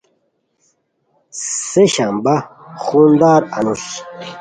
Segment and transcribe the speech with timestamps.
[1.69, 2.35] سہ شنبہ:
[2.81, 3.85] خون دار انوس